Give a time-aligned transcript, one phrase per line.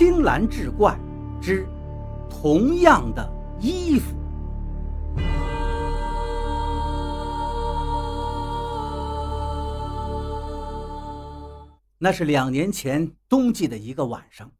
[0.00, 0.98] 青蓝志怪
[1.42, 1.68] 之
[2.30, 4.16] 同样的衣服。
[11.98, 14.50] 那是两年前冬季的一个晚上，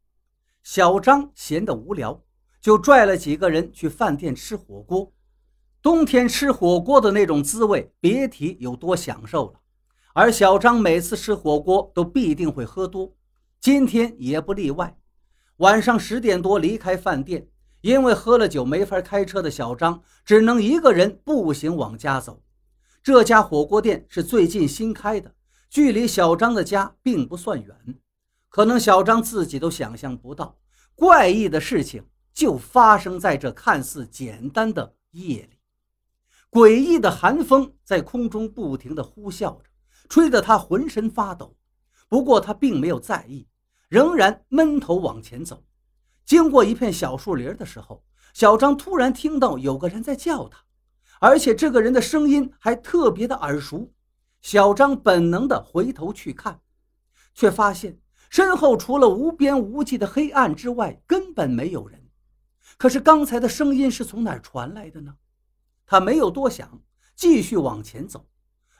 [0.61, 2.21] 小张闲得无聊，
[2.61, 5.11] 就拽了几个人去饭店吃火锅。
[5.81, 9.59] 冬天吃火锅的那种滋味，别提有多享受了。
[10.13, 13.11] 而小张每次吃火锅都必定会喝多，
[13.59, 14.95] 今天也不例外。
[15.61, 17.47] 晚上十点多离开饭店，
[17.81, 22.41] 因为喝了酒没法开车的小张，只能一个人步行往家走。
[23.03, 25.35] 这家火锅店是最近新开的。
[25.69, 27.77] 距离小张的家并不算远，
[28.49, 30.57] 可能小张自己都想象不到，
[30.95, 35.59] 怪异的事情就发生在这看似简单的夜里。
[36.49, 39.65] 诡异的寒风在空中不停地呼啸着，
[40.09, 41.55] 吹得他浑身发抖。
[42.09, 43.47] 不过他并没有在意，
[43.91, 45.65] 仍然闷头往前走。
[46.23, 48.01] 经过一片小树林的时候，
[48.33, 50.63] 小张突然听到有个人在叫他，
[51.19, 53.91] 而且这个人的声音还特别的耳熟。
[54.41, 56.61] 小张本能地回头去看，
[57.33, 57.99] 却发现
[58.29, 62.01] 身后除了无边无际的黑暗之外，根本没有人。
[62.77, 65.13] 可是刚才的声音是从哪传来的呢？
[65.85, 66.81] 他没有多想，
[67.13, 68.25] 继续往前走。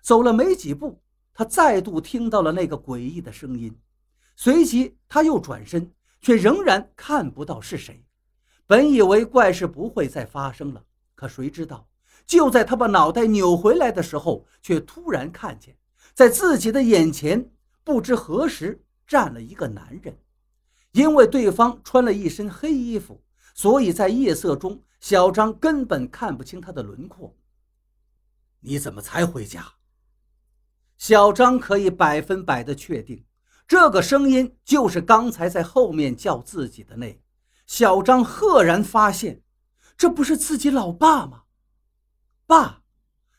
[0.02, 3.78] 走了没几步，他再度听到了那个诡异的声音。
[4.44, 8.04] 随即他又转身，却仍然看不到是谁。
[8.66, 11.88] 本以为怪事不会再发生了，可谁知道？
[12.26, 15.78] 就在他把脑袋扭回来的时候，却突然看见，
[16.16, 17.52] 在自己的眼前，
[17.84, 20.18] 不知何时站了一个男人。
[20.94, 27.38] 因为对方穿了一身黑衣服，所以在夜色中，小张根本看不清他的轮廓。
[28.62, 29.74] 你怎么才回家？
[30.98, 33.24] 小张可以百分百的确定，
[33.72, 37.22] 这个声音就是刚才在后面叫自己的那。
[37.66, 39.44] 小张赫然发现，
[39.96, 41.44] 这不是自己老爸吗？
[42.46, 42.82] 爸，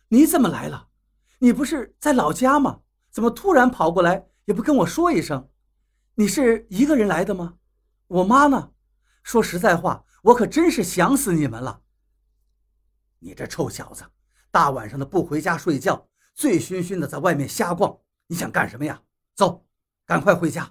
[0.08, 0.88] 你怎么来了？
[1.40, 2.80] 你不是在老家吗？
[3.10, 5.50] 怎么突然跑过来，也不跟我说一声？
[6.14, 7.56] 你是一个人来的吗？
[8.06, 8.70] 我妈呢？
[9.22, 11.82] 说实在话，我可真是想死你们了。
[13.18, 14.02] 你这臭小子，
[14.50, 17.98] 大晚上的不回家睡觉，醉醺醺的在外面瞎逛，
[18.28, 19.02] 你想干什么呀？
[19.34, 19.66] 走，
[20.12, 20.70] 赶快回家。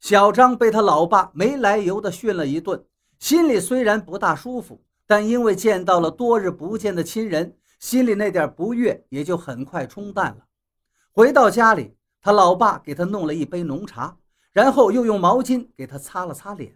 [0.00, 2.82] 小张被他老爸没来由的训了一顿，
[3.18, 4.82] 心里虽然不大舒服。
[5.06, 10.46] 但因为见到了多日不见的亲人，心里那点不悦也就很快冲淡了。
[11.12, 14.16] 回到家里，他老爸给他弄了一杯浓茶，
[14.52, 16.72] 然后又用毛巾给他擦了擦脸。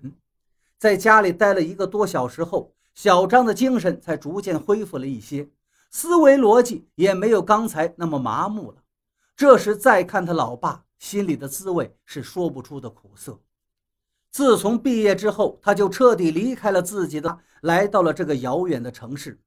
[0.79, 5.49] 在家里待了一个多小时后，小张的精神才逐渐恢复了一些，
[5.91, 8.83] 思维逻辑也没有刚才那么麻木了。
[9.35, 13.41] 这时再看他老爸，心里的滋味是说不出的苦涩。
[14.31, 19.41] 自从毕业之后，他就彻底离开了自己的，来到了这个遥远的城市。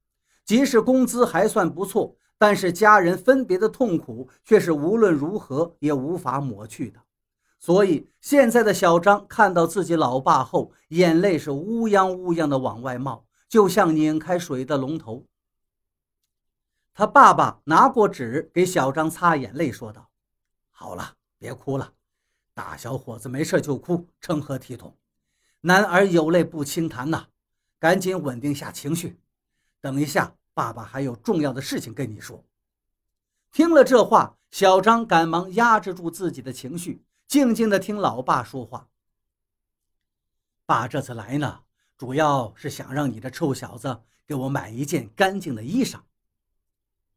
[0.44, 7.00] 即使工资还算不错，但是家人分别的痛苦却是无论如何也无法抹去的。
[7.60, 15.24] 所以，现在的小张看到自己老爸后，眼泪是乌泱乌泱的往外冒，就像拧开水的龙头。
[16.92, 20.10] 他爸爸拿过纸给小张擦眼泪，说道
[20.72, 21.92] ：“好了，别哭了。”
[22.54, 24.96] 大小伙子没事就哭，成何体统？
[25.62, 27.26] 男儿有泪不轻弹呐！
[27.78, 29.18] 赶紧稳定下情绪，
[29.80, 32.44] 等一下，爸爸还有重要的事情跟你说。
[33.50, 38.88] 听了这话，小张赶忙压制住自己的情绪，静静的听老爸说话。
[40.66, 41.64] 爸这次来呢，
[41.96, 46.00] 主要是想让你这臭小子给我买一件干净的衣裳。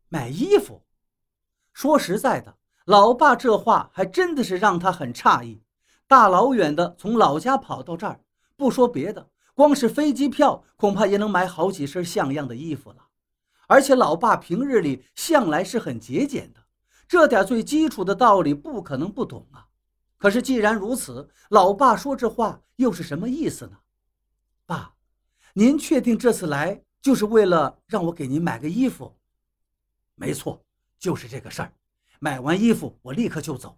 [0.07, 0.81] 买衣服？
[1.73, 2.57] 说实在的。
[2.85, 5.63] 老爸这话还真的是让他很诧异，
[6.07, 8.19] 大老远的从老家跑到这儿，
[8.55, 13.07] 不说别的，光是飞机票恐怕也能买好几身像样的衣服了。
[13.67, 16.63] 而且老爸平日里向来是很节俭的，
[17.07, 19.65] 这点最基础的道理不可能不懂啊。
[20.17, 23.77] 可是既然如此，老爸说这话又是什么意思呢？
[24.67, 24.93] 爸，
[25.53, 29.11] 您确定这次来就是为了让我给您买个衣服？
[30.13, 30.63] 没错，
[30.99, 31.73] 就是这个事儿。
[32.19, 33.77] 买完衣服，我立刻就走。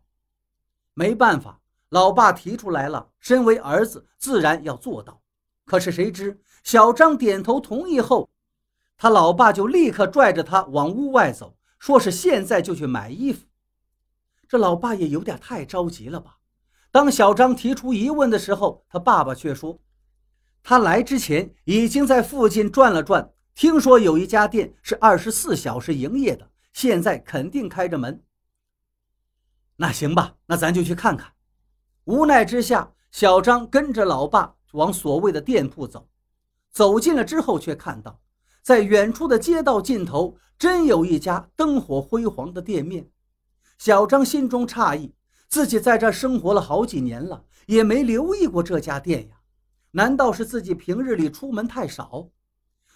[0.93, 5.21] 没办法，老爸提出来了，身为儿子，自然要做到。
[5.65, 8.29] 可是谁知小张点头同意后，
[8.97, 13.45] 他老爸就立刻拽着他往屋外走，说是现在就去买衣服。
[14.47, 16.37] 这老爸也有点太着急了吧？
[16.89, 19.79] 当小张提出疑问的时候，他爸爸却说，
[20.63, 28.23] 他来之前已经在附近转了转，听说有一家店是二十四小时营业的，现在肯定开着门。
[29.77, 31.31] 那行吧，那咱就去看看。
[32.05, 36.09] 无奈之下，小张跟着老爸往所谓的店铺走。
[36.71, 38.19] 走进了之后，却看到
[38.61, 43.09] 在远处的街道尽头，真有一家灯火辉煌的店面。
[43.77, 45.13] 小张心中诧异，
[45.47, 49.35] 自己在这生活了好几年了，也没留意过这家店呀。
[49.91, 52.29] 难道是自己平日里出门太少？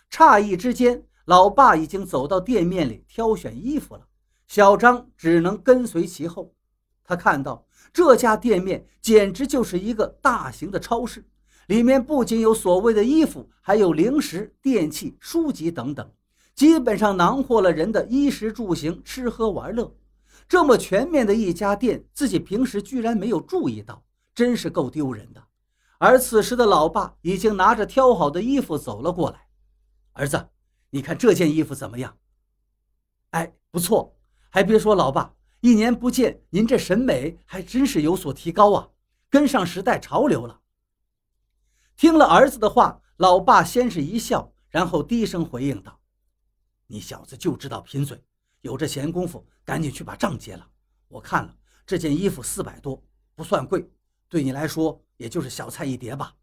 [0.10, 4.08] 诧异之间，老爸已经走到店面里挑选衣服了。
[4.48, 6.54] 小张只能跟随其后。
[7.04, 11.26] 他看到这家店面简直就是一个大型的超市，
[11.68, 16.12] 里面不仅有所谓的衣服，还有零食、电器、书籍等等，
[16.56, 19.94] 基本上囊括了人的衣食住行、吃喝玩乐。
[20.48, 24.04] 这么全面的一家店，自己平时居然没有注意到，
[24.36, 25.44] 真是够丢人的。
[25.98, 29.48] 而此时的老爸已经拿着挑好的衣服走了过来。
[30.14, 30.50] 儿子，
[30.90, 32.18] 你看这件衣服怎么样？
[33.30, 34.18] 哎，不错。
[34.50, 38.90] 还别说，老爸，一年不见，您这审美还真是有所提高啊，
[39.30, 40.62] 跟上时代潮流了。
[41.96, 46.00] 听了儿子的话，老爸先是一笑，然后低声回应道
[46.88, 48.24] ：“你小子就知道贫嘴，
[48.62, 50.68] 有这闲工夫，赶紧去把账结了。
[51.08, 51.56] 我看了
[51.86, 53.04] 这件衣服四百多，
[53.36, 53.90] 不算贵，
[54.28, 56.34] 对你来说。”也就是小菜一碟吧。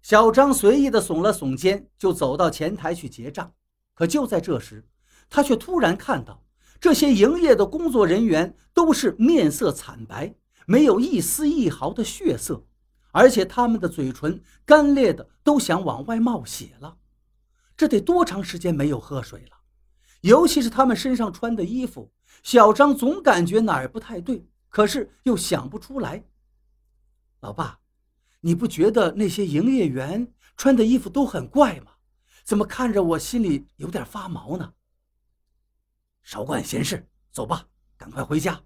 [0.00, 3.52] 小张随意的耸了耸肩，就走到前台去结账。
[3.94, 4.88] 可就在这时，
[5.28, 6.40] 他却突然看到
[6.80, 10.34] 这些营业的工作人员都是面色惨白，
[10.66, 12.64] 没有一丝一毫的血色，
[13.10, 16.96] 而且他们的嘴唇干裂的都想往外冒血了。
[17.76, 19.56] 这得多长时间没有喝水了？
[20.20, 26.24] 尤其是他们身上穿的衣服，小张总感觉哪儿不太对，可是又想不出来。
[27.40, 27.78] 老爸，
[28.40, 31.92] 你不觉得那些营业员穿的衣服都很怪吗？
[32.44, 34.72] 怎么看着我心里有点发毛呢？
[36.28, 38.62] 少管闲事，走吧，赶快回家。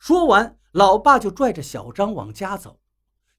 [0.00, 2.80] 说完，老爸就拽着小张往家走。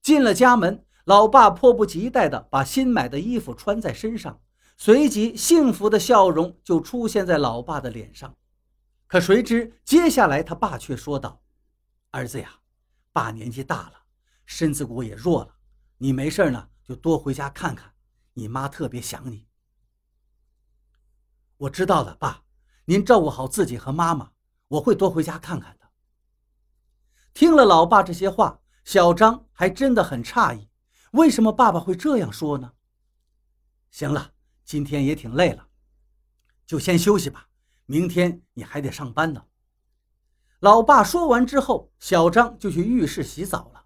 [0.01, 4.41] 进了家门，老爸迫不及待地把新买的衣服穿在身上，
[4.77, 8.33] 随即幸福的笑容就出现在老爸的脸上。
[9.07, 11.43] 可谁知，接下来他爸却说道
[12.11, 12.61] ：“儿子呀，
[13.11, 14.03] 爸年纪大了。”
[14.47, 15.53] 身子骨也弱了，
[15.97, 17.93] 你没事呢，就多回家看看，
[18.35, 19.49] 你妈特别想你。
[21.57, 22.42] 我知道了，爸，
[22.85, 24.31] 您照顾好自己和妈妈，
[24.67, 25.89] 我会多回家看看的。
[27.33, 30.69] 听了老爸这些话，小张还真的很诧异，
[31.11, 32.73] 为什么爸爸会这样说呢？
[33.89, 34.31] 行了，
[34.65, 35.67] 今天也挺累了，
[36.65, 37.47] 就先休息吧，
[37.85, 39.45] 明天你还得上班呢。
[40.59, 43.85] 老爸说完之后，小张就去浴室洗澡了。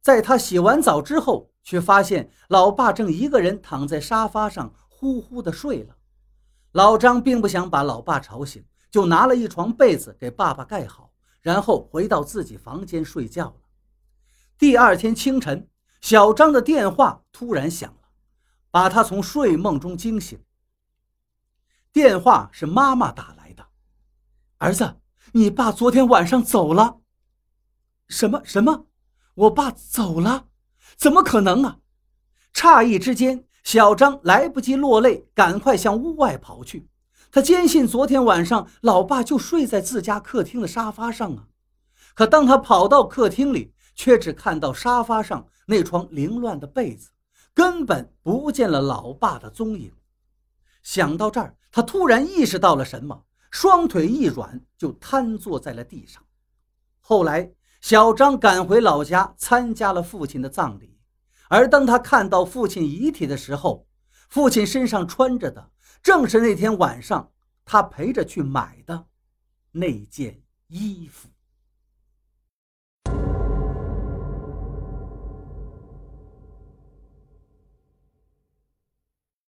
[0.00, 5.96] 在他洗完澡之后，却发现老爸正一个人躺在沙发上呼呼的睡了。
[6.72, 13.60] 老张并不想把老爸吵醒，就拿了一床被子给爸爸盖好，然后回到自己房间睡觉了。
[14.58, 15.68] 第二天清晨，
[16.00, 18.08] 小张的电话突然响了，
[18.70, 20.42] 把他从睡梦中惊醒。
[21.92, 23.66] 电话是妈妈打来的
[24.58, 24.96] ：“儿子，
[25.32, 27.00] 你爸昨天晚上走了。
[28.08, 28.86] ”“什么什么？”
[29.34, 30.48] 我爸走了，
[30.96, 31.78] 怎么可能啊！
[32.52, 36.88] 诧异之间，小张来不及落泪，赶快向屋外跑去。
[37.30, 41.46] 他坚信昨天晚上老爸就睡在自家客厅的沙发上啊！
[42.14, 47.10] 可当他跑到客厅里，却只看到沙发上那床凌乱的被子，
[47.54, 49.92] 根本不见了老爸的踪影。
[50.82, 56.22] 想到这儿，他突然意识到了什么，双腿一软，就瘫坐在了地上。
[57.00, 57.52] 后来。
[57.82, 60.91] 小张赶回老家参加了父亲的葬礼，
[61.52, 63.86] 而当他看到父亲遗体的时候，
[64.30, 65.70] 父亲身上穿着的
[66.02, 67.30] 正是那天晚上
[67.62, 69.06] 他陪着去买的
[69.70, 71.28] 那件衣服。